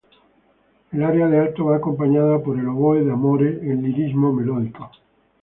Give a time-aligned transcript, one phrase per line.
[0.91, 4.89] El aria de alto va acompañada por el oboe "d'amore" en lirismo melódico.